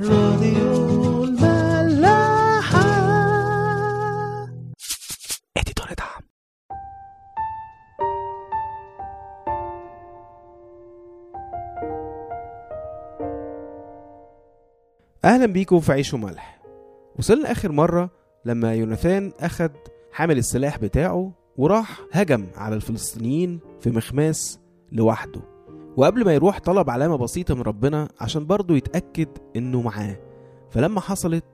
راديو 0.00 1.24
الملاحة. 1.24 2.82
اديتور 5.56 5.86
دعم. 5.98 6.22
أهلا 15.24 15.46
بيكم 15.46 15.80
في 15.80 15.92
عيش 15.92 16.14
وملح. 16.14 16.62
وصلنا 17.18 17.52
آخر 17.52 17.72
مرة 17.72 18.10
لما 18.44 18.74
يوناثان 18.74 19.32
اخد 19.40 19.72
حامل 20.12 20.38
السلاح 20.38 20.78
بتاعه 20.78 21.32
وراح 21.56 22.00
هجم 22.12 22.46
على 22.56 22.74
الفلسطينيين 22.74 23.60
في 23.80 23.90
مخماس 23.90 24.60
لوحده. 24.92 25.51
وقبل 25.96 26.24
ما 26.24 26.34
يروح 26.34 26.58
طلب 26.58 26.90
علامة 26.90 27.16
بسيطة 27.16 27.54
من 27.54 27.62
ربنا 27.62 28.08
عشان 28.20 28.46
برضه 28.46 28.76
يتأكد 28.76 29.28
إنه 29.56 29.82
معاه. 29.82 30.16
فلما 30.70 31.00
حصلت 31.00 31.44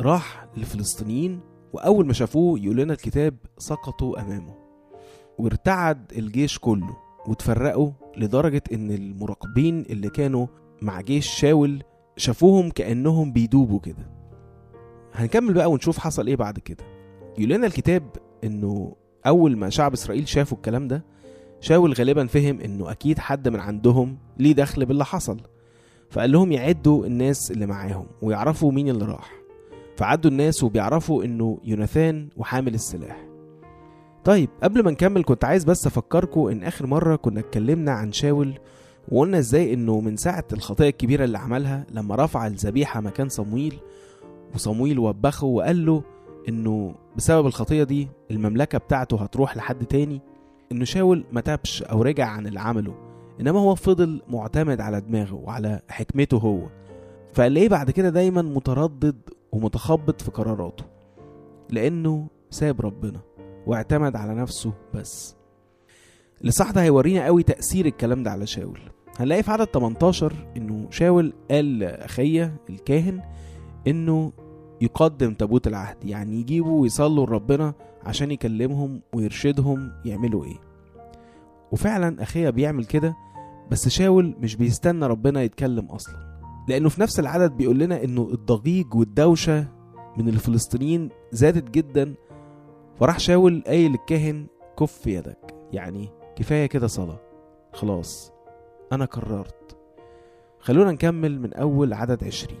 راح 0.00 0.46
للفلسطينيين 0.56 1.40
وأول 1.72 2.06
ما 2.06 2.12
شافوه 2.12 2.58
يقول 2.60 2.76
لنا 2.76 2.92
الكتاب 2.92 3.34
سقطوا 3.58 4.20
أمامه. 4.20 4.54
وارتعد 5.38 6.12
الجيش 6.18 6.58
كله 6.58 6.96
وتفرقوا 7.26 7.90
لدرجة 8.16 8.62
إن 8.72 8.90
المراقبين 8.90 9.80
اللي 9.90 10.10
كانوا 10.10 10.46
مع 10.82 11.00
جيش 11.00 11.26
شاول 11.28 11.82
شافوهم 12.16 12.70
كأنهم 12.70 13.32
بيدوبوا 13.32 13.80
كده. 13.80 14.10
هنكمل 15.14 15.54
بقى 15.54 15.70
ونشوف 15.70 15.98
حصل 15.98 16.26
إيه 16.26 16.36
بعد 16.36 16.58
كده. 16.58 16.84
يقول 17.38 17.50
لنا 17.50 17.66
الكتاب 17.66 18.02
إنه 18.44 18.96
أول 19.26 19.56
ما 19.56 19.68
شعب 19.70 19.92
إسرائيل 19.92 20.28
شافوا 20.28 20.56
الكلام 20.56 20.88
ده 20.88 21.04
شاول 21.60 21.92
غالبا 21.92 22.26
فهم 22.26 22.60
إنه 22.60 22.90
أكيد 22.90 23.18
حد 23.18 23.48
من 23.48 23.60
عندهم 23.60 24.16
ليه 24.38 24.52
دخل 24.54 24.86
باللي 24.86 25.04
حصل. 25.04 25.40
فقال 26.10 26.32
لهم 26.32 26.52
يعدوا 26.52 27.06
الناس 27.06 27.50
اللي 27.50 27.66
معاهم 27.66 28.06
ويعرفوا 28.22 28.72
مين 28.72 28.88
اللي 28.88 29.04
راح. 29.04 29.32
فعدوا 29.96 30.30
الناس 30.30 30.62
وبيعرفوا 30.62 31.24
إنه 31.24 31.58
يوناثان 31.64 32.28
وحامل 32.36 32.74
السلاح. 32.74 33.26
طيب 34.24 34.48
قبل 34.62 34.84
ما 34.84 34.90
نكمل 34.90 35.24
كنت 35.24 35.44
عايز 35.44 35.64
بس 35.64 35.86
أفكركم 35.86 36.40
إن 36.48 36.62
آخر 36.62 36.86
مرة 36.86 37.16
كنا 37.16 37.40
اتكلمنا 37.40 37.92
عن 37.92 38.12
شاول 38.12 38.58
وقلنا 39.12 39.38
إزاي 39.38 39.74
إنه 39.74 40.00
من 40.00 40.16
ساعة 40.16 40.44
الخطيه 40.52 40.88
الكبيرة 40.88 41.24
اللي 41.24 41.38
عملها 41.38 41.86
لما 41.90 42.14
رفع 42.14 42.46
الذبيحة 42.46 43.00
مكان 43.00 43.28
صمويل 43.28 43.78
وصمويل 44.54 44.98
وبخه 44.98 45.46
وقال 45.46 45.86
له 45.86 46.02
إنه 46.48 46.94
بسبب 47.16 47.46
الخطية 47.46 47.82
دي 47.82 48.08
المملكة 48.30 48.78
بتاعته 48.78 49.22
هتروح 49.22 49.56
لحد 49.56 49.84
تاني 49.86 50.20
إنه 50.72 50.84
شاول 50.84 51.24
ما 51.32 51.40
تابش 51.40 51.82
أو 51.82 52.02
رجع 52.02 52.26
عن 52.26 52.46
اللي 52.46 52.60
عمله 52.60 52.94
إنما 53.40 53.60
هو 53.60 53.74
فضل 53.74 54.22
معتمد 54.28 54.80
على 54.80 55.00
دماغه 55.00 55.34
وعلى 55.34 55.80
حكمته 55.88 56.36
هو. 56.36 56.60
فقال 57.34 57.68
بعد 57.68 57.90
كده 57.90 58.08
دايما 58.10 58.42
متردد 58.42 59.16
ومتخبط 59.52 60.22
في 60.22 60.30
قراراته؟ 60.30 60.84
لأنه 61.70 62.26
ساب 62.50 62.80
ربنا 62.80 63.20
واعتمد 63.66 64.16
على 64.16 64.34
نفسه 64.34 64.72
بس. 64.94 65.36
الإصحاح 66.44 66.70
ده 66.70 66.82
هيورينا 66.82 67.24
قوي 67.24 67.42
تأثير 67.42 67.86
الكلام 67.86 68.22
ده 68.22 68.30
على 68.30 68.46
شاول. 68.46 68.80
هنلاقي 69.18 69.42
في 69.42 69.50
عدد 69.50 69.64
18 69.64 70.32
إنه 70.56 70.86
شاول 70.90 71.32
قال 71.50 71.78
لأخية 71.78 72.56
الكاهن 72.70 73.22
إنه 73.86 74.32
يقدم 74.80 75.34
تابوت 75.34 75.66
العهد 75.66 76.04
يعني 76.04 76.40
يجيبوا 76.40 76.80
ويصلوا 76.80 77.26
لربنا 77.26 77.74
عشان 78.06 78.30
يكلمهم 78.30 79.00
ويرشدهم 79.14 79.92
يعملوا 80.04 80.44
إيه. 80.44 80.56
وفعلا 81.72 82.22
اخيه 82.22 82.50
بيعمل 82.50 82.84
كده 82.84 83.16
بس 83.70 83.88
شاول 83.88 84.36
مش 84.40 84.56
بيستنى 84.56 85.06
ربنا 85.06 85.42
يتكلم 85.42 85.86
أصلا. 85.86 86.14
لأنه 86.68 86.88
في 86.88 87.00
نفس 87.00 87.20
العدد 87.20 87.52
بيقول 87.52 87.78
لنا 87.78 88.04
إنه 88.04 88.28
الضجيج 88.32 88.94
والدوشة 88.94 89.68
من 90.16 90.28
الفلسطينيين 90.28 91.10
زادت 91.32 91.70
جدا 91.70 92.14
فراح 93.00 93.18
شاول 93.18 93.62
قايل 93.66 93.90
للكاهن 93.90 94.46
كف 94.78 95.06
يدك 95.06 95.54
يعني 95.72 96.08
كفاية 96.36 96.66
كده 96.66 96.86
صلاة. 96.86 97.20
خلاص 97.72 98.32
أنا 98.92 99.04
قررت. 99.04 99.76
خلونا 100.60 100.92
نكمل 100.92 101.40
من 101.40 101.54
أول 101.54 101.92
عدد 101.92 102.24
عشرين. 102.24 102.58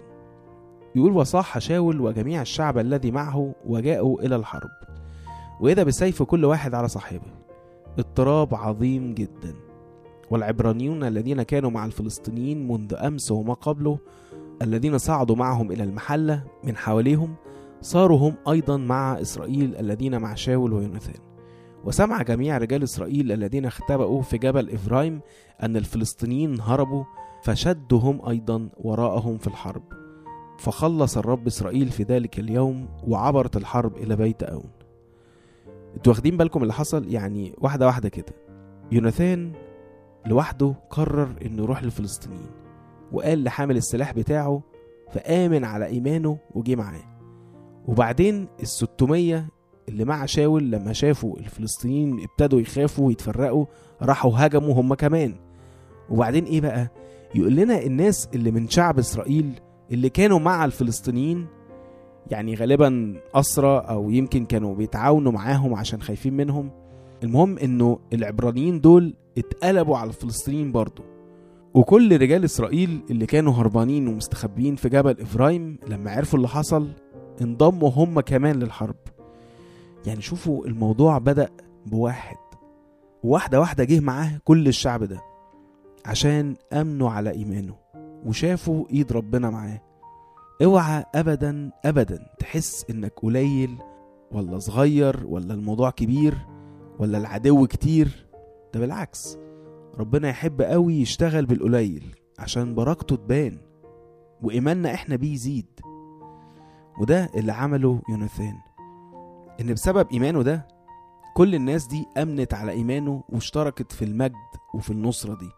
يقول 0.94 1.12
وصاح 1.12 1.58
شاول 1.58 2.00
وجميع 2.00 2.42
الشعب 2.42 2.78
الذي 2.78 3.10
معه 3.10 3.54
وجاءوا 3.66 4.20
إلى 4.20 4.36
الحرب 4.36 4.70
وإذا 5.60 5.82
بسيف 5.82 6.22
كل 6.22 6.44
واحد 6.44 6.74
على 6.74 6.88
صاحبه. 6.88 7.30
اضطراب 7.98 8.54
عظيم 8.54 9.14
جدا. 9.14 9.54
والعبرانيون 10.30 11.04
الذين 11.04 11.42
كانوا 11.42 11.70
مع 11.70 11.86
الفلسطينيين 11.86 12.68
منذ 12.68 12.94
أمس 12.94 13.30
وما 13.30 13.54
قبله 13.54 13.98
الذين 14.62 14.98
صعدوا 14.98 15.36
معهم 15.36 15.72
إلى 15.72 15.82
المحلة 15.82 16.44
من 16.64 16.76
حواليهم 16.76 17.34
صاروا 17.80 18.18
هم 18.18 18.34
أيضا 18.48 18.76
مع 18.76 19.20
إسرائيل 19.20 19.76
الذين 19.76 20.20
مع 20.20 20.34
شاول 20.34 20.72
ويوناثان. 20.72 21.20
وسمع 21.84 22.22
جميع 22.22 22.58
رجال 22.58 22.82
إسرائيل 22.82 23.32
الذين 23.32 23.66
اختبأوا 23.66 24.22
في 24.22 24.38
جبل 24.38 24.70
افرايم 24.70 25.20
أن 25.62 25.76
الفلسطينيين 25.76 26.60
هربوا 26.60 27.04
فشدوا 27.42 27.98
هم 27.98 28.28
أيضا 28.28 28.68
وراءهم 28.76 29.38
في 29.38 29.46
الحرب. 29.46 29.82
فخلص 30.58 31.18
الرب 31.18 31.46
إسرائيل 31.46 31.88
في 31.88 32.02
ذلك 32.02 32.38
اليوم 32.38 32.88
وعبرت 33.08 33.56
الحرب 33.56 33.96
إلى 33.96 34.16
بيت 34.16 34.42
أون. 34.42 34.70
أنتوا 35.96 36.12
واخدين 36.12 36.36
بالكم 36.36 36.62
اللي 36.62 36.72
حصل؟ 36.72 37.08
يعني 37.12 37.54
واحدة 37.58 37.86
واحدة 37.86 38.08
كده. 38.08 38.32
يوناثان 38.92 39.52
لوحده 40.26 40.74
قرر 40.90 41.28
إنه 41.44 41.62
يروح 41.62 41.82
للفلسطينيين 41.82 42.50
وقال 43.12 43.44
لحامل 43.44 43.76
السلاح 43.76 44.12
بتاعه 44.12 44.62
فآمن 45.12 45.64
على 45.64 45.86
إيمانه 45.86 46.38
وجي 46.54 46.76
معاه. 46.76 47.18
وبعدين 47.86 48.48
الستمية 48.62 49.48
اللي 49.88 50.04
مع 50.04 50.26
شاول 50.26 50.70
لما 50.70 50.92
شافوا 50.92 51.38
الفلسطينيين 51.38 52.20
ابتدوا 52.22 52.60
يخافوا 52.60 53.06
ويتفرقوا 53.06 53.66
راحوا 54.02 54.32
هجموا 54.36 54.74
هم 54.80 54.94
كمان. 54.94 55.34
وبعدين 56.10 56.44
إيه 56.44 56.60
بقى؟ 56.60 56.88
يقول 57.34 57.56
لنا 57.56 57.82
الناس 57.82 58.28
اللي 58.34 58.50
من 58.50 58.68
شعب 58.68 58.98
إسرائيل 58.98 59.52
اللي 59.92 60.08
كانوا 60.08 60.38
مع 60.38 60.64
الفلسطينيين 60.64 61.46
يعني 62.30 62.54
غالبا 62.54 63.14
أسرى 63.34 63.78
أو 63.78 64.10
يمكن 64.10 64.44
كانوا 64.44 64.74
بيتعاونوا 64.74 65.32
معاهم 65.32 65.74
عشان 65.74 66.02
خايفين 66.02 66.34
منهم. 66.36 66.70
المهم 67.22 67.58
إنه 67.58 67.98
العبرانيين 68.12 68.80
دول 68.80 69.14
اتقلبوا 69.38 69.96
على 69.96 70.08
الفلسطينيين 70.08 70.72
برضه 70.72 71.04
وكل 71.74 72.20
رجال 72.20 72.44
إسرائيل 72.44 73.00
اللي 73.10 73.26
كانوا 73.26 73.52
هربانين 73.52 74.08
ومستخبيين 74.08 74.76
في 74.76 74.88
جبل 74.88 75.20
افرايم 75.20 75.78
لما 75.88 76.10
عرفوا 76.10 76.38
اللي 76.38 76.48
حصل 76.48 76.88
انضموا 77.42 77.90
هم 77.90 78.20
كمان 78.20 78.56
للحرب. 78.56 78.96
يعني 80.06 80.20
شوفوا 80.22 80.66
الموضوع 80.66 81.18
بدأ 81.18 81.48
بواحد. 81.86 82.36
واحدة 83.22 83.60
واحدة 83.60 83.84
جه 83.84 84.00
معاه 84.00 84.40
كل 84.44 84.68
الشعب 84.68 85.04
ده 85.04 85.20
عشان 86.06 86.54
أمنوا 86.72 87.10
على 87.10 87.30
إيمانه 87.30 87.74
وشافوا 88.26 88.84
إيد 88.90 89.12
ربنا 89.12 89.50
معاه. 89.50 89.80
اوعى 90.62 91.04
ابدا 91.14 91.70
ابدا 91.84 92.26
تحس 92.38 92.84
إنك 92.90 93.12
قليل 93.16 93.78
ولا 94.32 94.58
صغير 94.58 95.26
ولا 95.26 95.54
الموضوع 95.54 95.90
كبير 95.90 96.34
ولا 96.98 97.18
العدو 97.18 97.66
كتير. 97.66 98.26
ده 98.74 98.80
بالعكس 98.80 99.38
ربنا 99.98 100.28
يحب 100.28 100.62
قوي 100.62 100.94
يشتغل 100.94 101.46
بالقليل 101.46 102.14
عشان 102.38 102.74
بركته 102.74 103.16
تبان 103.16 103.58
وإيماننا 104.42 104.94
إحنا 104.94 105.16
بيه 105.16 105.32
يزيد. 105.32 105.80
وده 107.00 107.30
اللي 107.36 107.52
عمله 107.52 108.00
يوناثان. 108.08 108.54
إن 109.60 109.74
بسبب 109.74 110.06
إيمانه 110.12 110.42
ده 110.42 110.68
كل 111.36 111.54
الناس 111.54 111.86
دي 111.86 112.06
أمنت 112.16 112.54
على 112.54 112.72
إيمانه 112.72 113.24
واشتركت 113.28 113.92
في 113.92 114.04
المجد 114.04 114.32
وفي 114.74 114.90
النصرة 114.90 115.34
دي. 115.34 115.50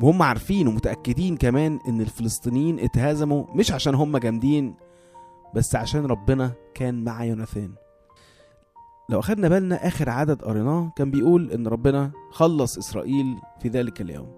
وهم 0.00 0.22
عارفين 0.22 0.68
ومتأكدين 0.68 1.36
كمان 1.36 1.78
إن 1.88 2.00
الفلسطينيين 2.00 2.80
اتهزموا 2.80 3.44
مش 3.54 3.72
عشان 3.72 3.94
هم 3.94 4.16
جامدين 4.16 4.74
بس 5.54 5.76
عشان 5.76 6.06
ربنا 6.06 6.52
كان 6.74 7.04
مع 7.04 7.24
يوناثان. 7.24 7.72
لو 9.08 9.20
أخدنا 9.20 9.48
بالنا 9.48 9.86
آخر 9.86 10.10
عدد 10.10 10.42
قريناه 10.42 10.92
كان 10.96 11.10
بيقول 11.10 11.50
إن 11.52 11.66
ربنا 11.66 12.10
خلص 12.30 12.78
إسرائيل 12.78 13.36
في 13.60 13.68
ذلك 13.68 14.00
اليوم. 14.00 14.32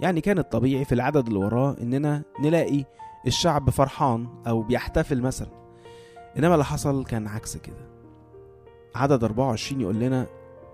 يعني 0.00 0.20
كان 0.20 0.38
الطبيعي 0.38 0.84
في 0.84 0.94
العدد 0.94 1.26
اللي 1.26 1.38
وراه 1.38 1.76
إننا 1.80 2.22
نلاقي 2.40 2.84
الشعب 3.26 3.70
فرحان 3.70 4.28
أو 4.46 4.62
بيحتفل 4.62 5.22
مثلا. 5.22 5.48
إنما 6.38 6.54
اللي 6.54 6.64
حصل 6.64 7.04
كان 7.04 7.26
عكس 7.26 7.56
كده. 7.56 7.88
عدد 8.94 9.24
24 9.24 9.80
يقول 9.80 9.98
لنا 9.98 10.26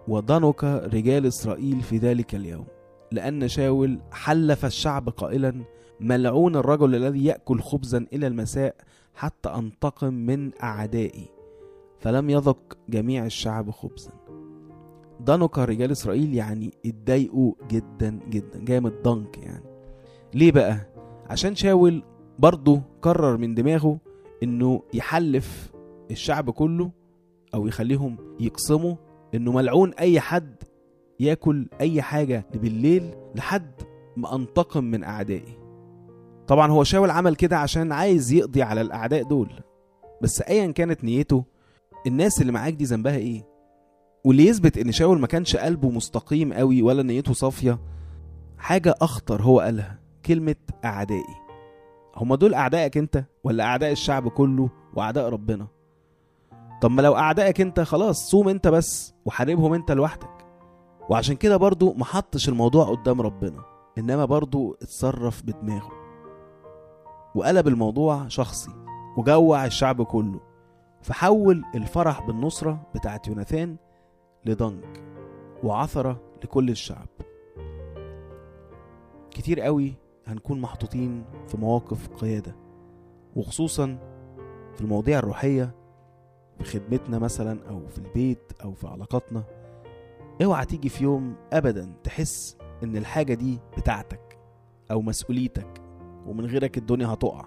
وضنك 0.08 0.64
رجال 0.64 1.26
إسرائيل 1.26 1.80
في 1.80 1.98
ذلك 1.98 2.34
اليوم. 2.34 2.66
لأن 3.14 3.48
شاول 3.48 3.98
حلف 4.12 4.64
الشعب 4.64 5.08
قائلا 5.08 5.64
ملعون 6.00 6.56
الرجل 6.56 6.94
الذي 6.94 7.24
يأكل 7.24 7.60
خبزا 7.60 8.06
إلى 8.12 8.26
المساء 8.26 8.74
حتى 9.14 9.48
أنتقم 9.48 10.14
من 10.14 10.50
أعدائي 10.62 11.28
فلم 11.98 12.30
يذق 12.30 12.78
جميع 12.88 13.26
الشعب 13.26 13.70
خبزا. 13.70 14.10
ضنك 15.22 15.58
رجال 15.58 15.90
إسرائيل 15.90 16.34
يعني 16.34 16.70
اتضايقوا 16.86 17.52
جدا 17.70 18.18
جدا 18.30 18.64
جاي 18.64 18.80
من 18.80 18.86
الضنك 18.86 19.38
يعني. 19.38 19.64
ليه 20.34 20.52
بقى؟ 20.52 20.76
عشان 21.26 21.54
شاول 21.54 22.02
برضه 22.38 22.80
قرر 23.02 23.36
من 23.36 23.54
دماغه 23.54 23.98
إنه 24.42 24.82
يحلف 24.94 25.72
الشعب 26.10 26.50
كله 26.50 26.90
أو 27.54 27.66
يخليهم 27.66 28.16
يقسموا 28.40 28.94
إنه 29.34 29.52
ملعون 29.52 29.94
أي 29.94 30.20
حد 30.20 30.54
ياكل 31.20 31.68
أي 31.80 32.02
حاجة 32.02 32.46
بالليل 32.54 33.14
لحد 33.34 33.72
ما 34.16 34.34
انتقم 34.34 34.84
من 34.84 35.04
أعدائي. 35.04 35.58
طبعا 36.46 36.70
هو 36.70 36.84
شاول 36.84 37.10
عمل 37.10 37.36
كده 37.36 37.58
عشان 37.58 37.92
عايز 37.92 38.32
يقضي 38.32 38.62
على 38.62 38.80
الأعداء 38.80 39.22
دول. 39.22 39.48
بس 40.22 40.42
ايا 40.42 40.72
كانت 40.72 41.04
نيته 41.04 41.44
الناس 42.06 42.40
اللي 42.40 42.52
معاك 42.52 42.72
دي 42.74 42.84
ذنبها 42.84 43.16
إيه؟ 43.16 43.46
واللي 44.24 44.46
يثبت 44.46 44.78
إن 44.78 44.92
شاول 44.92 45.20
ما 45.20 45.26
كانش 45.26 45.56
قلبه 45.56 45.90
مستقيم 45.90 46.52
قوي 46.52 46.82
ولا 46.82 47.02
نيته 47.02 47.32
صافية 47.32 47.78
حاجة 48.58 48.94
أخطر 49.00 49.42
هو 49.42 49.60
قالها 49.60 49.98
كلمة 50.26 50.56
أعدائي. 50.84 51.34
هما 52.16 52.36
دول 52.36 52.54
أعدائك 52.54 52.96
أنت 52.98 53.24
ولا 53.44 53.64
أعداء 53.64 53.92
الشعب 53.92 54.28
كله 54.28 54.70
وأعداء 54.94 55.28
ربنا؟ 55.28 55.66
طب 56.82 56.90
ما 56.90 57.02
لو 57.02 57.16
أعدائك 57.16 57.60
أنت 57.60 57.80
خلاص 57.80 58.30
صوم 58.30 58.48
أنت 58.48 58.68
بس 58.68 59.14
وحاربهم 59.24 59.74
أنت 59.74 59.90
لوحدك. 59.92 60.33
وعشان 61.10 61.36
كده 61.36 61.56
برضو 61.56 61.92
ما 61.92 62.04
حطش 62.04 62.48
الموضوع 62.48 62.84
قدام 62.84 63.20
ربنا 63.20 63.64
إنما 63.98 64.24
برضو 64.24 64.76
اتصرف 64.82 65.42
بدماغه. 65.42 65.92
وقلب 67.34 67.68
الموضوع 67.68 68.28
شخصي 68.28 68.70
وجوع 69.16 69.64
الشعب 69.64 70.02
كله. 70.02 70.40
فحول 71.02 71.64
الفرح 71.74 72.26
بالنصرة 72.26 72.86
بتاعت 72.94 73.28
يوناثان 73.28 73.76
لضنك 74.46 75.02
وعثرة 75.64 76.20
لكل 76.44 76.70
الشعب. 76.70 77.08
كتير 79.30 79.60
قوي 79.60 79.94
هنكون 80.26 80.60
محطوطين 80.60 81.24
في 81.48 81.56
مواقف 81.56 82.08
قيادة 82.08 82.56
وخصوصا 83.36 83.98
في 84.74 84.80
المواضيع 84.80 85.18
الروحية 85.18 85.74
في 86.58 86.64
خدمتنا 86.64 87.18
مثلا 87.18 87.68
أو 87.68 87.86
في 87.88 87.98
البيت 87.98 88.52
أو 88.64 88.72
في 88.72 88.86
علاقاتنا. 88.86 89.44
اوعى 90.42 90.66
تيجي 90.66 90.88
في 90.88 91.04
يوم 91.04 91.36
أبدا 91.52 91.92
تحس 92.04 92.56
إن 92.82 92.96
الحاجة 92.96 93.34
دي 93.34 93.60
بتاعتك 93.76 94.38
أو 94.90 95.02
مسؤوليتك 95.02 95.82
ومن 96.26 96.46
غيرك 96.46 96.78
الدنيا 96.78 97.06
هتقع. 97.06 97.44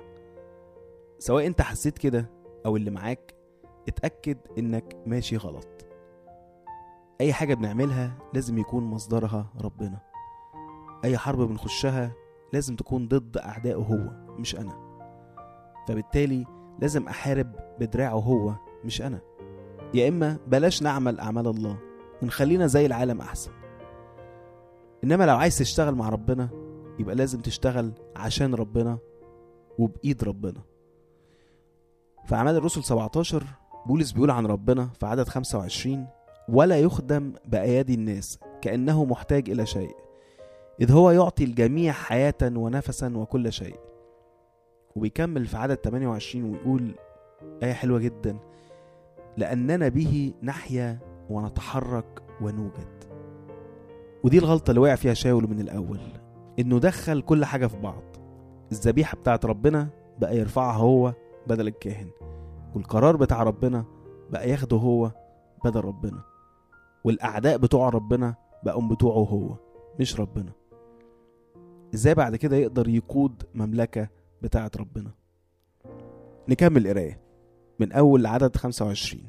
سواء 1.19 1.47
انت 1.47 1.61
حسيت 1.61 1.97
كده 1.97 2.29
أو 2.65 2.75
اللي 2.77 2.91
معاك 2.91 3.33
اتأكد 3.87 4.37
إنك 4.57 4.95
ماشي 5.05 5.37
غلط. 5.37 5.67
أي 7.21 7.33
حاجة 7.33 7.53
بنعملها 7.53 8.17
لازم 8.33 8.57
يكون 8.57 8.83
مصدرها 8.83 9.53
ربنا. 9.61 9.99
أي 11.03 11.17
حرب 11.17 11.39
بنخشها 11.39 12.11
لازم 12.53 12.75
تكون 12.75 13.07
ضد 13.07 13.37
أعدائه 13.37 13.75
هو 13.75 14.11
مش 14.39 14.55
أنا. 14.55 14.87
فبالتالي 15.87 16.45
لازم 16.79 17.07
أحارب 17.07 17.55
بدراعه 17.79 18.19
هو 18.19 18.53
مش 18.85 19.01
أنا. 19.01 19.19
يا 19.93 20.09
إما 20.09 20.37
بلاش 20.47 20.83
نعمل 20.83 21.19
أعمال 21.19 21.47
الله 21.47 21.86
ونخلينا 22.21 22.67
زي 22.67 22.85
العالم 22.85 23.21
أحسن. 23.21 23.51
إنما 25.03 25.23
لو 25.23 25.35
عايز 25.35 25.57
تشتغل 25.57 25.95
مع 25.95 26.09
ربنا 26.09 26.49
يبقى 26.99 27.15
لازم 27.15 27.39
تشتغل 27.39 27.91
عشان 28.15 28.53
ربنا 28.55 28.97
وبإيد 29.77 30.23
ربنا. 30.23 30.61
في 32.25 32.35
أعمال 32.35 32.55
الرسل 32.55 32.83
17 32.83 33.43
بولس 33.85 34.11
بيقول 34.11 34.31
عن 34.31 34.45
ربنا 34.45 34.89
في 34.99 35.05
عدد 35.05 35.27
25 35.27 36.07
ولا 36.49 36.79
يخدم 36.79 37.33
بأيادي 37.45 37.93
الناس 37.93 38.39
كأنه 38.61 39.05
محتاج 39.05 39.49
إلى 39.49 39.65
شيء 39.65 39.95
إذ 40.81 40.91
هو 40.91 41.11
يعطي 41.11 41.43
الجميع 41.43 41.93
حياة 41.93 42.33
ونفسا 42.43 43.17
وكل 43.17 43.53
شيء. 43.53 43.75
وبيكمل 44.95 45.45
في 45.45 45.57
عدد 45.57 45.75
28 45.75 46.51
ويقول 46.51 46.95
آية 47.63 47.73
حلوة 47.73 47.99
جدا 47.99 48.37
لأننا 49.37 49.87
به 49.87 50.33
نحيا 50.43 50.99
ونتحرك 51.29 52.23
ونوجد. 52.41 53.03
ودي 54.23 54.37
الغلطة 54.37 54.69
اللي 54.71 54.81
وقع 54.81 54.95
فيها 54.95 55.13
شاول 55.13 55.49
من 55.49 55.59
الأول 55.59 55.99
إنه 56.59 56.79
دخل 56.79 57.21
كل 57.21 57.45
حاجة 57.45 57.67
في 57.67 57.77
بعض. 57.77 58.03
الذبيحة 58.71 59.17
بتاعت 59.17 59.45
ربنا 59.45 59.89
بقى 60.19 60.37
يرفعها 60.37 60.77
هو 60.77 61.13
بدل 61.47 61.67
الكاهن 61.67 62.09
والقرار 62.75 63.15
بتاع 63.15 63.43
ربنا 63.43 63.85
بقى 64.29 64.49
ياخده 64.49 64.77
هو 64.77 65.11
بدل 65.65 65.81
ربنا 65.81 66.21
والأعداء 67.03 67.57
بتوع 67.57 67.89
ربنا 67.89 68.35
بقوا 68.63 68.89
بتوعه 68.89 69.23
هو 69.23 69.55
مش 69.99 70.19
ربنا. 70.19 70.51
إزاي 71.93 72.13
بعد 72.15 72.35
كده 72.35 72.55
يقدر 72.55 72.87
يقود 72.89 73.43
مملكة 73.55 74.07
بتاعة 74.41 74.71
ربنا؟ 74.79 75.11
نكمل 76.49 76.87
قراية 76.87 77.19
من 77.79 77.91
أول 77.91 78.25
عدد 78.25 78.55
25 78.55 79.23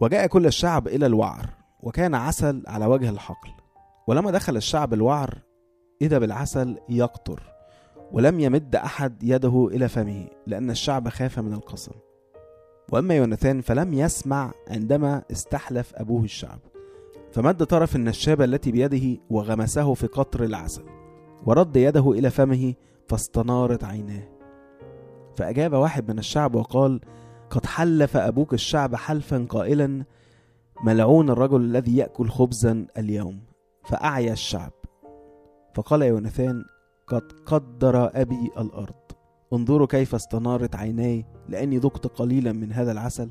وجاء 0.00 0.26
كل 0.26 0.46
الشعب 0.46 0.88
إلى 0.88 1.06
الوعر 1.06 1.46
وكان 1.80 2.14
عسل 2.14 2.62
على 2.66 2.86
وجه 2.86 3.10
الحقل. 3.10 3.50
ولما 4.06 4.30
دخل 4.30 4.56
الشعب 4.56 4.94
الوعر 4.94 5.38
إذا 6.02 6.18
بالعسل 6.18 6.78
يقطر 6.88 7.42
ولم 8.12 8.40
يمد 8.40 8.76
أحد 8.76 9.22
يده 9.22 9.68
إلى 9.72 9.88
فمه 9.88 10.26
لأن 10.46 10.70
الشعب 10.70 11.08
خاف 11.08 11.38
من 11.38 11.52
القسم. 11.52 11.92
وأما 12.92 13.14
يوناثان 13.14 13.60
فلم 13.60 13.94
يسمع 13.94 14.52
عندما 14.68 15.22
استحلف 15.32 15.92
أبوه 15.94 16.24
الشعب. 16.24 16.58
فمد 17.32 17.64
طرف 17.64 17.96
النشابة 17.96 18.44
التي 18.44 18.72
بيده 18.72 19.20
وغمسه 19.30 19.94
في 19.94 20.06
قطر 20.06 20.44
العسل 20.44 20.84
ورد 21.46 21.76
يده 21.76 22.12
إلى 22.12 22.30
فمه 22.30 22.74
فاستنارت 23.08 23.84
عيناه. 23.84 24.28
فأجاب 25.36 25.72
واحد 25.72 26.10
من 26.10 26.18
الشعب 26.18 26.54
وقال 26.54 27.00
قد 27.54 27.66
حلف 27.66 28.16
أبوك 28.16 28.54
الشعب 28.54 28.94
حلفا 28.94 29.46
قائلا 29.48 30.04
ملعون 30.84 31.30
الرجل 31.30 31.60
الذي 31.60 31.96
يأكل 31.96 32.28
خبزا 32.28 32.86
اليوم 32.98 33.40
فأعيا 33.84 34.32
الشعب. 34.32 34.72
فقال 35.74 36.02
يوناثان 36.02 36.64
قد 37.06 37.32
قدر 37.46 38.10
أبي 38.20 38.50
الأرض. 38.58 38.94
انظروا 39.52 39.86
كيف 39.86 40.14
استنارت 40.14 40.76
عيناي 40.76 41.24
لأني 41.48 41.78
ذقت 41.78 42.06
قليلا 42.06 42.52
من 42.52 42.72
هذا 42.72 42.92
العسل. 42.92 43.30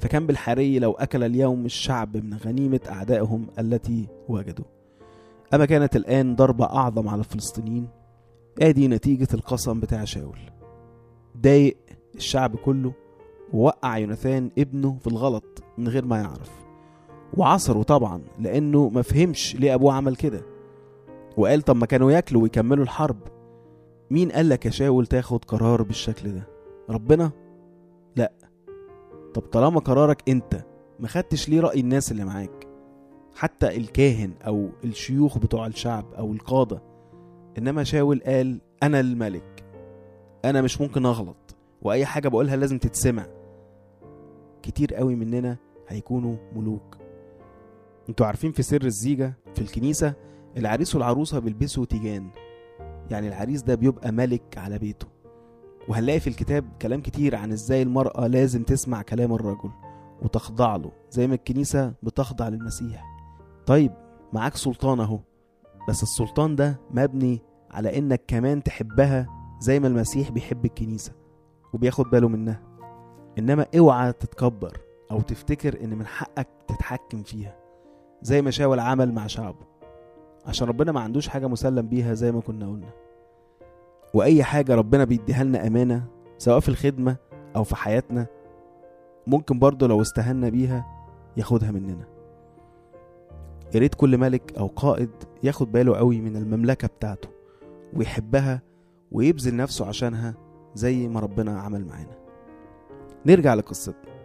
فكان 0.00 0.26
بالحري 0.26 0.78
لو 0.78 0.92
أكل 0.92 1.22
اليوم 1.24 1.64
الشعب 1.64 2.16
من 2.16 2.34
غنيمة 2.34 2.80
أعدائهم 2.88 3.46
التي 3.58 4.08
وجدوا. 4.28 4.64
أما 5.54 5.64
كانت 5.66 5.96
الآن 5.96 6.36
ضربة 6.36 6.64
أعظم 6.64 7.08
على 7.08 7.18
الفلسطينيين 7.18 7.88
آدي 8.62 8.88
نتيجة 8.88 9.28
القسم 9.34 9.80
بتاع 9.80 10.04
شاول. 10.04 10.38
ضايق 11.36 11.76
الشعب 12.14 12.56
كله 12.56 12.92
ووقع 13.52 13.98
يوناثان 13.98 14.50
ابنه 14.58 14.96
في 15.00 15.06
الغلط 15.06 15.62
من 15.78 15.88
غير 15.88 16.04
ما 16.04 16.16
يعرف. 16.16 16.50
وعصره 17.36 17.82
طبعا 17.82 18.22
لأنه 18.38 18.88
ما 18.88 19.02
فهمش 19.02 19.56
ليه 19.56 19.74
أبوه 19.74 19.92
عمل 19.94 20.16
كده. 20.16 20.42
وقال 21.36 21.62
طب 21.62 21.76
ما 21.76 21.86
كانوا 21.86 22.12
ياكلوا 22.12 22.42
ويكملوا 22.42 22.84
الحرب. 22.84 23.18
مين 24.10 24.32
قال 24.32 24.48
لك 24.48 24.66
يا 24.66 24.70
شاول 24.70 25.06
تاخد 25.06 25.44
قرار 25.44 25.82
بالشكل 25.82 26.32
ده؟ 26.32 26.42
ربنا؟ 26.90 27.30
لا. 28.16 28.32
طب 29.34 29.42
طالما 29.42 29.80
قرارك 29.80 30.28
أنت 30.28 30.64
ما 31.00 31.08
خدتش 31.08 31.48
ليه 31.48 31.60
رأي 31.60 31.80
الناس 31.80 32.12
اللي 32.12 32.24
معاك؟ 32.24 32.66
حتى 33.34 33.76
الكاهن 33.76 34.30
أو 34.46 34.68
الشيوخ 34.84 35.38
بتوع 35.38 35.66
الشعب 35.66 36.04
أو 36.18 36.32
القادة. 36.32 36.82
إنما 37.58 37.84
شاول 37.84 38.22
قال 38.26 38.60
أنا 38.82 39.00
الملك. 39.00 39.64
أنا 40.44 40.62
مش 40.62 40.80
ممكن 40.80 41.06
أغلط. 41.06 41.45
وأي 41.86 42.06
حاجة 42.06 42.28
بقولها 42.28 42.56
لازم 42.56 42.78
تتسمع. 42.78 43.26
كتير 44.62 44.94
قوي 44.94 45.14
مننا 45.14 45.56
هيكونوا 45.88 46.36
ملوك. 46.56 46.96
أنتوا 48.08 48.26
عارفين 48.26 48.52
في 48.52 48.62
سر 48.62 48.84
الزيجة 48.84 49.34
في 49.54 49.60
الكنيسة 49.60 50.14
العريس 50.56 50.94
والعروسة 50.94 51.38
بيلبسوا 51.38 51.84
تيجان. 51.84 52.30
يعني 53.10 53.28
العريس 53.28 53.62
ده 53.62 53.74
بيبقى 53.74 54.12
ملك 54.12 54.58
على 54.58 54.78
بيته. 54.78 55.06
وهنلاقي 55.88 56.20
في 56.20 56.26
الكتاب 56.26 56.64
كلام 56.82 57.00
كتير 57.00 57.36
عن 57.36 57.52
إزاي 57.52 57.82
المرأة 57.82 58.26
لازم 58.26 58.62
تسمع 58.62 59.02
كلام 59.02 59.32
الرجل 59.32 59.70
وتخضع 60.22 60.76
له 60.76 60.92
زي 61.10 61.26
ما 61.26 61.34
الكنيسة 61.34 61.92
بتخضع 62.02 62.48
للمسيح. 62.48 63.04
طيب 63.66 63.92
معاك 64.32 64.56
سلطان 64.56 65.00
أهو. 65.00 65.20
بس 65.88 66.02
السلطان 66.02 66.56
ده 66.56 66.80
مبني 66.90 67.40
على 67.70 67.98
إنك 67.98 68.22
كمان 68.26 68.62
تحبها 68.62 69.26
زي 69.60 69.80
ما 69.80 69.88
المسيح 69.88 70.30
بيحب 70.30 70.64
الكنيسة. 70.64 71.25
وبياخد 71.76 72.10
باله 72.10 72.28
منها. 72.28 72.62
إنما 73.38 73.66
اوعى 73.78 74.12
تتكبر 74.12 74.80
أو 75.10 75.20
تفتكر 75.20 75.84
إن 75.84 75.98
من 75.98 76.06
حقك 76.06 76.48
تتحكم 76.68 77.22
فيها. 77.22 77.56
زي 78.22 78.42
ما 78.42 78.50
شاول 78.50 78.80
عمل 78.80 79.12
مع 79.12 79.26
شعبه. 79.26 79.66
عشان 80.46 80.68
ربنا 80.68 80.92
ما 80.92 81.00
عندوش 81.00 81.28
حاجة 81.28 81.46
مسلم 81.46 81.88
بيها 81.88 82.14
زي 82.14 82.32
ما 82.32 82.40
كنا 82.40 82.66
قلنا. 82.66 82.90
وأي 84.14 84.44
حاجة 84.44 84.74
ربنا 84.74 85.04
بيديها 85.04 85.44
لنا 85.44 85.66
أمانة 85.66 86.04
سواء 86.38 86.60
في 86.60 86.68
الخدمة 86.68 87.16
أو 87.56 87.64
في 87.64 87.76
حياتنا 87.76 88.26
ممكن 89.26 89.58
برضه 89.58 89.86
لو 89.86 90.02
استهنا 90.02 90.48
بيها 90.48 90.86
ياخدها 91.36 91.70
مننا. 91.70 92.06
يا 93.74 93.80
ريت 93.80 93.94
كل 93.94 94.18
ملك 94.18 94.58
أو 94.58 94.66
قائد 94.66 95.10
ياخد 95.42 95.72
باله 95.72 95.96
قوي 95.96 96.20
من 96.20 96.36
المملكة 96.36 96.88
بتاعته 96.88 97.28
ويحبها 97.94 98.62
ويبذل 99.12 99.56
نفسه 99.56 99.86
عشانها 99.86 100.34
زي 100.76 101.08
ما 101.08 101.20
ربنا 101.20 101.60
عمل 101.60 101.84
معانا. 101.86 102.16
نرجع 103.26 103.54
لقصتنا 103.54 104.16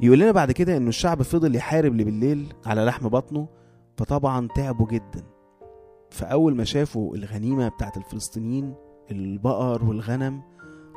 يقول 0.00 0.18
لنا 0.18 0.32
بعد 0.32 0.52
كده 0.52 0.76
إنه 0.76 0.88
الشعب 0.88 1.22
فضل 1.22 1.56
يحارب 1.56 1.94
لي 1.94 2.04
بالليل 2.04 2.52
على 2.66 2.84
لحم 2.84 3.08
بطنه 3.08 3.48
فطبعا 3.96 4.48
تعبوا 4.54 4.86
جدا. 4.86 5.24
فأول 6.10 6.56
ما 6.56 6.64
شافوا 6.64 7.16
الغنيمة 7.16 7.68
بتاعت 7.68 7.96
الفلسطينيين 7.96 8.74
البقر 9.10 9.84
والغنم 9.84 10.42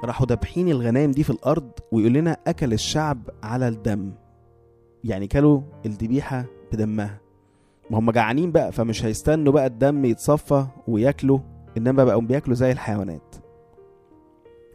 راحوا 0.03 0.25
دابحين 0.27 0.67
الغنايم 0.69 1.11
دي 1.11 1.23
في 1.23 1.29
الأرض 1.29 1.71
ويقول 1.91 2.13
لنا 2.13 2.37
أكل 2.47 2.73
الشعب 2.73 3.29
على 3.43 3.67
الدم. 3.67 4.11
يعني 5.03 5.27
كلوا 5.27 5.61
الذبيحة 5.85 6.45
بدمها. 6.71 7.19
ما 7.91 7.99
هم 7.99 8.11
جعانين 8.11 8.51
بقى 8.51 8.71
فمش 8.71 9.05
هيستنوا 9.05 9.53
بقى 9.53 9.65
الدم 9.65 10.05
يتصفى 10.05 10.65
وياكلوا 10.87 11.39
إنما 11.77 12.03
بقوا 12.03 12.21
بياكلوا 12.21 12.55
زي 12.55 12.71
الحيوانات. 12.71 13.35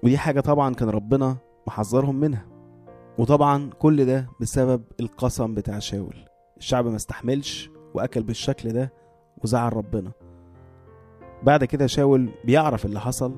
ودي 0.03 0.19
حاجة 0.19 0.41
طبعا 0.41 0.75
كان 0.75 0.89
ربنا 0.89 1.37
محذرهم 1.67 2.15
منها. 2.21 2.47
وطبعا 3.19 3.71
كل 3.79 4.05
ده 4.05 4.29
بسبب 4.41 4.83
القسم 5.01 5.55
بتاع 5.55 5.79
شاول. 5.79 6.17
الشعب 6.57 6.87
ما 6.87 6.97
استحملش 6.97 7.71
وأكل 7.95 8.23
بالشكل 8.23 8.73
ده 8.73 8.93
وزعل 9.45 9.77
ربنا. 9.77 10.13
بعد 11.43 11.65
كده 11.65 11.87
شاول 11.87 12.31
بيعرف 12.45 12.87
اللي 12.87 13.01
حصل 13.01 13.35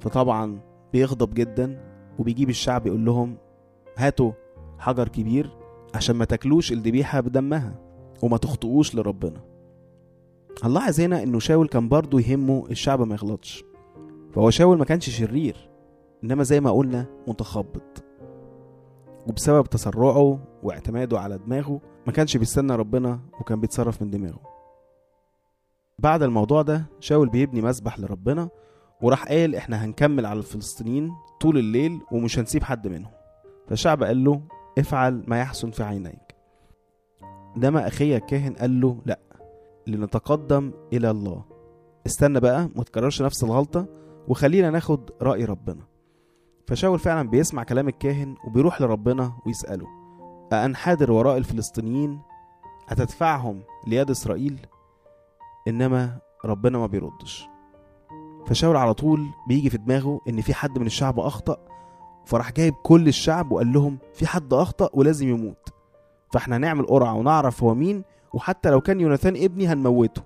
فطبعا 0.00 0.60
بيغضب 0.92 1.34
جدا 1.34 1.84
وبيجيب 2.18 2.50
الشعب 2.50 2.86
يقول 2.86 3.04
لهم 3.04 3.36
هاتوا 3.96 4.32
حجر 4.78 5.08
كبير 5.08 5.56
عشان 5.94 6.16
ما 6.16 6.24
تاكلوش 6.24 6.72
الذبيحة 6.72 7.20
بدمها 7.20 7.74
وما 8.22 8.36
تخطئوش 8.36 8.94
لربنا. 8.94 9.40
هنلاحظ 10.62 11.00
هنا 11.00 11.22
إنه 11.22 11.38
شاول 11.38 11.68
كان 11.68 11.88
برضه 11.88 12.20
يهمه 12.20 12.64
الشعب 12.70 13.00
ما 13.00 13.14
يغلطش. 13.14 13.64
فهو 14.32 14.50
شاول 14.50 14.78
ما 14.78 14.84
كانش 14.84 15.10
شرير. 15.10 15.67
إنما 16.24 16.42
زي 16.42 16.60
ما 16.60 16.70
قلنا 16.70 17.06
متخبط. 17.26 18.04
وبسبب 19.26 19.66
تسرعه 19.66 20.38
واعتماده 20.62 21.20
على 21.20 21.38
دماغه 21.38 21.80
ما 22.06 22.12
كانش 22.12 22.36
بيستنى 22.36 22.74
ربنا 22.76 23.20
وكان 23.40 23.60
بيتصرف 23.60 24.02
من 24.02 24.10
دماغه. 24.10 24.40
بعد 25.98 26.22
الموضوع 26.22 26.62
ده 26.62 26.86
شاول 27.00 27.28
بيبني 27.28 27.62
مسبح 27.62 28.00
لربنا 28.00 28.48
وراح 29.02 29.28
قال 29.28 29.54
إحنا 29.54 29.84
هنكمل 29.84 30.26
على 30.26 30.38
الفلسطينيين 30.38 31.12
طول 31.40 31.58
الليل 31.58 32.00
ومش 32.12 32.38
هنسيب 32.38 32.62
حد 32.62 32.88
منهم. 32.88 33.10
فالشعب 33.66 34.02
قال 34.02 34.24
له 34.24 34.42
افعل 34.78 35.24
ما 35.26 35.40
يحسن 35.40 35.70
في 35.70 35.82
عينيك. 35.82 36.34
إنما 37.56 37.86
أخي 37.88 38.16
الكاهن 38.16 38.52
قال 38.52 38.80
له 38.80 39.02
لا 39.06 39.18
لنتقدم 39.86 40.72
إلى 40.92 41.10
الله. 41.10 41.44
استنى 42.06 42.40
بقى 42.40 42.68
ما 42.76 42.82
تكررش 42.82 43.22
نفس 43.22 43.44
الغلطة 43.44 43.86
وخلينا 44.28 44.70
ناخد 44.70 45.10
رأي 45.22 45.44
ربنا. 45.44 45.87
فشاول 46.68 46.98
فعلا 46.98 47.28
بيسمع 47.28 47.62
كلام 47.62 47.88
الكاهن 47.88 48.34
وبيروح 48.44 48.80
لربنا 48.80 49.32
ويسأله 49.46 49.86
أأنحدر 50.52 51.12
وراء 51.12 51.36
الفلسطينيين؟ 51.36 52.20
أتدفعهم 52.88 53.62
ليد 53.86 54.10
إسرائيل؟ 54.10 54.66
إنما 55.68 56.18
ربنا 56.44 56.78
ما 56.78 56.86
بيردش. 56.86 57.48
فشاول 58.46 58.76
على 58.76 58.94
طول 58.94 59.26
بيجي 59.48 59.70
في 59.70 59.78
دماغه 59.78 60.20
إن 60.28 60.40
في 60.40 60.54
حد 60.54 60.78
من 60.78 60.86
الشعب 60.86 61.20
أخطأ 61.20 61.56
فراح 62.24 62.52
جايب 62.52 62.74
كل 62.74 63.08
الشعب 63.08 63.52
وقال 63.52 63.72
لهم 63.72 63.98
في 64.14 64.26
حد 64.26 64.52
أخطأ 64.52 64.90
ولازم 64.94 65.28
يموت. 65.28 65.68
فإحنا 66.32 66.56
هنعمل 66.56 66.86
قرعة 66.86 67.14
ونعرف 67.14 67.62
هو 67.62 67.74
مين 67.74 68.04
وحتى 68.34 68.70
لو 68.70 68.80
كان 68.80 69.00
يوناثان 69.00 69.36
ابني 69.36 69.66
هنموته. 69.66 70.22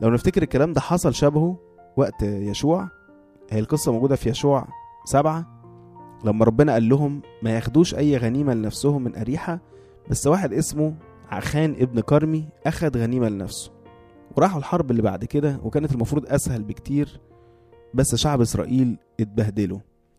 لو 0.00 0.10
نفتكر 0.10 0.42
الكلام 0.42 0.72
ده 0.72 0.80
حصل 0.80 1.14
شبهه 1.14 1.56
وقت 1.96 2.22
يشوع 2.22 2.88
هي 3.50 3.58
القصة 3.58 3.92
موجودة 3.92 4.16
في 4.16 4.30
يشوع 4.30 4.66
سبعة 5.04 5.62
لما 6.24 6.44
ربنا 6.44 6.72
قال 6.72 6.88
لهم 6.88 7.22
ما 7.42 7.50
ياخدوش 7.50 7.94
أي 7.94 8.16
غنيمة 8.16 8.54
لنفسهم 8.54 9.04
من 9.04 9.16
أريحة 9.16 9.60
بس 10.10 10.26
واحد 10.26 10.52
اسمه 10.52 10.94
عخان 11.30 11.70
ابن 11.78 12.00
كرمي 12.00 12.48
أخد 12.66 12.96
غنيمة 12.96 13.28
لنفسه. 13.28 13.72
وراحوا 14.36 14.58
الحرب 14.58 14.90
اللي 14.90 15.02
بعد 15.02 15.24
كده 15.24 15.60
وكانت 15.64 15.92
المفروض 15.92 16.26
أسهل 16.26 16.62
بكتير 16.62 17.20
بس 17.94 18.14
شعب 18.14 18.40
إسرائيل 18.40 18.96
اتبهدلوا. 19.20 19.78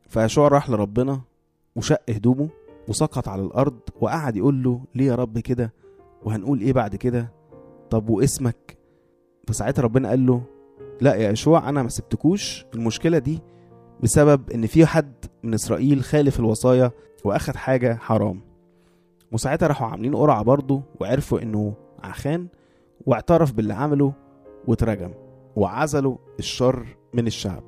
فيشوع 0.09 0.47
راح 0.47 0.69
لربنا 0.69 1.21
وشق 1.75 2.09
هدومه 2.09 2.49
وسقط 2.87 3.27
على 3.27 3.41
الأرض 3.41 3.79
وقعد 4.01 4.35
يقول 4.35 4.63
له 4.63 4.81
ليه 4.95 5.05
يا 5.05 5.15
رب 5.15 5.39
كده؟ 5.39 5.73
وهنقول 6.23 6.61
إيه 6.61 6.73
بعد 6.73 6.95
كده؟ 6.95 7.31
طب 7.89 8.09
واسمك؟ 8.09 8.77
فساعتها 9.47 9.81
ربنا 9.83 10.09
قال 10.09 10.25
له 10.25 10.43
لا 11.01 11.15
يا 11.15 11.31
يشوع 11.31 11.69
أنا 11.69 11.83
ما 11.83 11.89
سبتكوش 11.89 12.65
المشكلة 12.75 13.17
دي 13.17 13.39
بسبب 14.03 14.51
إن 14.51 14.65
في 14.67 14.85
حد 14.85 15.13
من 15.43 15.53
إسرائيل 15.53 16.03
خالف 16.03 16.39
الوصايا 16.39 16.91
وأخد 17.23 17.55
حاجة 17.55 17.95
حرام. 18.01 18.41
وساعتها 19.31 19.67
راحوا 19.67 19.87
عاملين 19.87 20.15
قرعة 20.15 20.43
برضه 20.43 20.81
وعرفوا 21.01 21.41
إنه 21.41 21.73
عخان 22.03 22.47
واعترف 23.05 23.51
باللي 23.53 23.73
عمله 23.73 24.13
واترجم 24.67 25.11
وعزلوا 25.55 26.17
الشر 26.39 26.85
من 27.13 27.27
الشعب. 27.27 27.63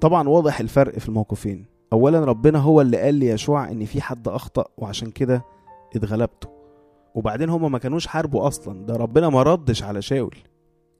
طبعا 0.00 0.28
واضح 0.28 0.60
الفرق 0.60 0.98
في 0.98 1.08
الموقفين. 1.08 1.66
اولا 1.92 2.24
ربنا 2.24 2.58
هو 2.58 2.80
اللي 2.80 2.96
قال 2.96 3.14
ليشوع 3.14 3.70
إن 3.70 3.84
في 3.84 4.00
حد 4.00 4.28
أخطأ 4.28 4.64
وعشان 4.78 5.10
كده 5.10 5.44
اتغلبته 5.96 6.48
وبعدين 7.14 7.48
هما 7.50 7.68
ما 7.68 7.78
كانوش 7.78 8.06
حاربوا 8.06 8.46
أصلا. 8.46 8.86
ده 8.86 8.96
ربنا 8.96 9.28
ما 9.28 9.42
ردش 9.42 9.82
على 9.82 10.02
شاول. 10.02 10.36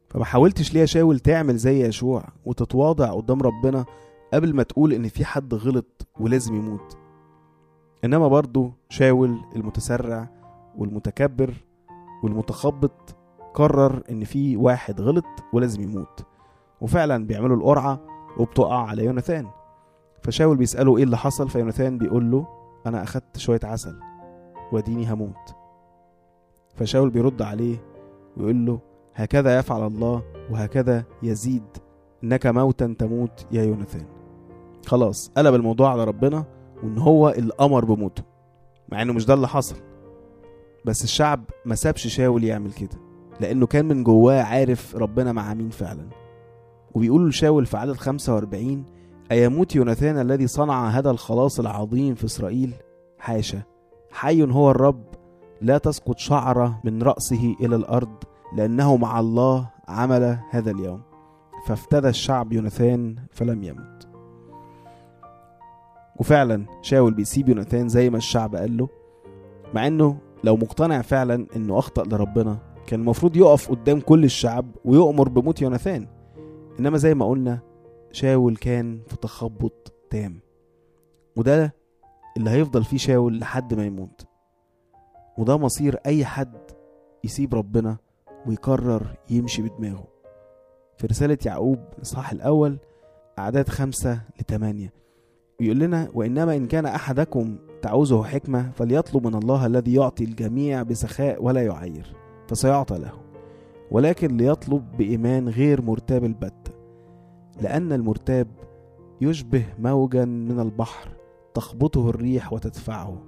فما 0.09 0.25
حاولتش 0.25 0.75
ليه 0.75 0.85
شاول 0.85 1.19
تعمل 1.19 1.57
زي 1.57 1.87
يشوع 1.87 2.25
وتتواضع 2.45 3.13
قدام 3.13 3.43
ربنا 3.43 3.85
قبل 4.35 4.55
ما 4.57 4.63
تقول 4.63 4.93
إن 4.93 5.09
في 5.09 5.25
حد 5.25 5.55
غلط 5.55 6.07
ولازم 6.21 6.55
يموت. 6.55 6.99
إنما 8.05 8.29
برضو 8.29 8.73
شاول 8.89 9.41
المتسرع 9.57 10.29
والمتكبر 10.77 11.55
والمتخبط 12.25 13.17
قرر 13.55 14.03
إن 14.11 14.25
في 14.25 14.57
واحد 14.57 15.01
غلط 15.01 15.25
ولازم 15.53 15.83
يموت. 15.83 16.27
وفعلا 16.81 17.27
بيعملوا 17.27 17.57
القرعة 17.57 18.01
وبتقع 18.39 18.87
على 18.89 19.05
يوناثان. 19.05 19.47
فشاول 20.23 20.57
بيسأله 20.57 20.97
إيه 20.97 21.05
اللي 21.05 21.17
حصل 21.17 21.49
فيوناثان 21.49 21.99
بيقول 21.99 22.31
له 22.31 22.47
أنا 22.87 23.03
أخدت 23.03 23.39
شوية 23.39 23.61
عسل 23.65 24.01
وأديني 24.73 25.13
هموت. 25.13 25.55
فشاول 26.75 27.11
بيرد 27.11 27.43
عليه 27.43 27.85
ويقول 28.37 28.67
له 28.67 28.81
هكذا 29.15 29.59
يفعل 29.59 29.87
الله 29.87 30.23
وهكذا 30.51 31.05
يزيد 31.23 31.67
إنك 32.25 32.47
موتا 32.47 32.95
تموت 32.99 33.47
يا 33.53 33.63
يوناثان. 33.63 34.18
خلاص 34.87 35.31
قلب 35.37 35.55
الموضوع 35.55 35.93
على 35.93 36.05
ربنا 36.05 36.45
وإن 36.83 36.99
هو 36.99 37.29
اللي 37.29 37.53
أمر 37.61 37.85
بموته 37.85 38.23
مع 38.89 39.03
إنه 39.03 39.13
مش 39.13 39.27
ده 39.27 39.35
اللي 39.35 39.49
حصل. 39.49 39.77
بس 40.85 41.05
الشعب 41.05 41.45
ما 41.65 41.75
سابش 41.75 42.07
شاول 42.07 42.45
يعمل 42.45 42.73
كده 42.73 42.97
لأنه 43.41 43.67
كان 43.67 43.85
من 43.85 44.05
جواه 44.05 44.43
عارف 44.43 44.97
ربنا 44.97 45.33
مع 45.33 45.55
مين 45.55 45.71
فعلا. 45.71 46.09
وبيقول 46.95 47.29
لشاول 47.29 47.67
في 47.67 47.77
عدد 47.77 47.93
45 47.93 48.85
أيموت 49.33 49.77
يوناثان 49.77 50.21
الذي 50.21 50.47
صنع 50.47 50.89
هذا 50.89 51.11
الخلاص 51.11 51.61
العظيم 51.61 52.15
في 52.15 52.25
إسرائيل؟ 52.25 52.75
حاشا. 53.19 53.63
حي 54.11 54.43
هو 54.43 54.71
الرب 54.71 55.05
لا 55.61 55.79
تسقط 55.79 56.19
شعرة 56.19 56.81
من 56.85 57.03
رأسه 57.03 57.57
إلى 57.61 57.77
الأرض 57.77 58.25
لأنه 58.57 58.97
مع 58.97 59.21
الله 59.21 59.71
عمل 59.89 60.39
هذا 60.51 60.71
اليوم. 60.71 61.03
فافتدى 61.67 62.09
الشعب 62.09 62.53
يوناثان 62.53 63.17
فلم 63.31 63.63
يمت. 63.63 64.08
وفعلا 66.21 66.67
شاول 66.83 67.15
بيسيب 67.15 67.49
يوناثان 67.49 67.89
زي 67.89 68.11
ما 68.11 68.17
الشعب 68.17 68.57
قال 68.57 68.77
له 68.77 68.89
مع 69.75 69.87
إنه 69.87 70.19
لو 70.45 70.57
مقتنع 70.57 71.03
فعلا 71.03 71.47
إنه 71.57 71.79
أخطأ 71.79 72.03
لربنا 72.05 72.59
كان 72.87 73.01
المفروض 73.01 73.37
يقف 73.37 73.71
قدام 73.71 74.01
كل 74.01 74.25
الشعب 74.25 74.67
ويؤمر 74.85 75.29
بموت 75.29 75.63
يوناثان. 75.63 76.07
إنما 76.81 76.99
زي 76.99 77.15
ما 77.15 77.29
قلنا 77.29 77.61
شاول 78.13 78.57
كان 78.57 79.01
في 79.07 79.17
تخبط 79.17 79.93
تام. 80.11 80.41
وده 81.37 81.75
اللي 82.37 82.51
هيفضل 82.51 82.85
فيه 82.85 82.97
شاول 82.97 83.39
لحد 83.39 83.75
ما 83.75 83.87
يموت. 83.87 84.27
وده 85.39 85.59
مصير 85.59 85.97
أي 86.07 86.25
حد 86.25 86.71
يسيب 87.25 87.55
ربنا 87.55 87.97
ويقرر 88.47 89.17
يمشي 89.31 89.63
بدماغه. 89.63 90.07
في 90.97 91.07
رسالة 91.07 91.39
يعقوب 91.47 91.79
الإصحاح 91.99 92.33
الأول 92.33 92.79
أعداد 93.39 93.69
خمسة 93.69 94.21
لتمانية. 94.41 94.93
بيقول 95.59 95.79
لنا 95.79 96.09
وإنما 96.15 96.57
إن 96.57 96.67
كان 96.67 96.87
أحدكم 96.87 97.59
تعوزه 97.83 98.23
حكمة 98.25 98.71
فليطلب 98.71 99.27
من 99.27 99.35
الله 99.35 99.67
الذي 99.67 99.95
يعطي 99.95 100.25
الجميع 100.25 100.83
بسخاء 100.83 101.45
ولا 101.45 101.65
يعير 101.65 102.15
فسيعطى 102.49 102.99
له 102.99 103.13
ولكن 103.91 104.37
ليطلب 104.37 104.97
بإيمان 104.99 105.49
غير 105.49 105.83
مرتاب 105.83 106.25
البتة 106.25 106.73
لأن 107.61 107.93
المرتاب 107.93 108.49
يشبه 109.21 109.65
موجا 109.79 110.25
من 110.25 110.61
البحر 110.61 111.09
تخبطه 111.55 112.11
الريح 112.11 112.53
وتدفعه 112.53 113.23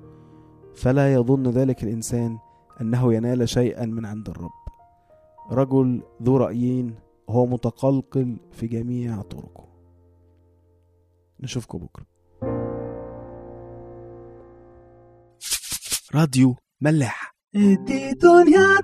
فلا 0.75 1.15
يظن 1.15 1.47
ذلك 1.49 1.83
الإنسان 1.83 2.39
أنه 2.81 3.15
ينال 3.15 3.49
شيئا 3.49 3.87
من 3.87 4.07
عند 4.07 4.29
الرب. 4.29 4.51
رجل 5.51 6.03
ذو 6.23 6.37
رأيين 6.37 6.95
هو 7.31 7.47
متقلقل 7.47 8.37
في 8.53 8.67
جميع 8.67 9.23
طرقه. 9.23 9.65
نشوفكم 11.41 11.79
بكرة. 11.79 12.10
راديو 16.15 16.57
ملاح. 16.81 17.35
دي 17.55 18.13
دنيا 18.13 18.77